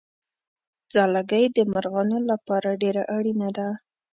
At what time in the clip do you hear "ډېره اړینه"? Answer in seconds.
2.81-3.49